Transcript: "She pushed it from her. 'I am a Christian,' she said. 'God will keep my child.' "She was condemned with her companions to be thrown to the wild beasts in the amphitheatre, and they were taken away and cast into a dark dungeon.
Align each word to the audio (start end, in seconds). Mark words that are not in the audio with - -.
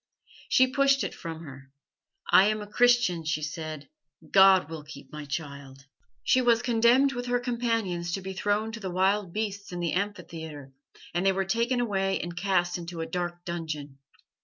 "She 0.49 0.65
pushed 0.65 1.03
it 1.03 1.13
from 1.13 1.41
her. 1.43 1.69
'I 2.31 2.45
am 2.47 2.61
a 2.63 2.71
Christian,' 2.71 3.23
she 3.23 3.43
said. 3.43 3.87
'God 4.31 4.67
will 4.67 4.83
keep 4.83 5.11
my 5.11 5.25
child.' 5.25 5.85
"She 6.23 6.41
was 6.41 6.63
condemned 6.63 7.11
with 7.13 7.27
her 7.27 7.39
companions 7.39 8.11
to 8.13 8.21
be 8.21 8.33
thrown 8.33 8.71
to 8.71 8.79
the 8.79 8.89
wild 8.89 9.31
beasts 9.31 9.71
in 9.71 9.79
the 9.79 9.93
amphitheatre, 9.93 10.73
and 11.13 11.23
they 11.23 11.31
were 11.31 11.45
taken 11.45 11.79
away 11.79 12.19
and 12.19 12.35
cast 12.35 12.79
into 12.79 13.01
a 13.01 13.05
dark 13.05 13.45
dungeon. 13.45 13.99